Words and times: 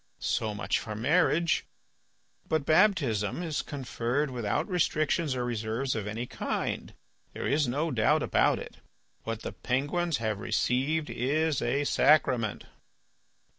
So 0.17 0.55
much 0.55 0.79
for 0.79 0.95
marriage. 0.95 1.63
But 2.49 2.65
baptism 2.65 3.43
is 3.43 3.61
conferred 3.61 4.31
without 4.31 4.67
restrictions 4.67 5.35
or 5.35 5.45
reserves 5.45 5.93
of 5.95 6.07
any 6.07 6.25
kind. 6.25 6.95
There 7.33 7.45
is 7.45 7.67
no 7.67 7.91
doubt 7.91 8.23
about 8.23 8.57
it, 8.57 8.77
what 9.25 9.43
the 9.43 9.51
penguins 9.53 10.17
have 10.17 10.39
received 10.39 11.11
is 11.11 11.61
a 11.61 11.83
sacrament." 11.83 12.63